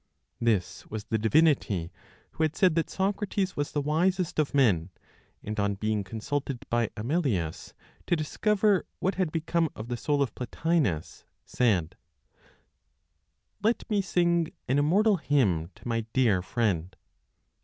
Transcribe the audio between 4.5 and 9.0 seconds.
men; and on being consulted by Amelius to discover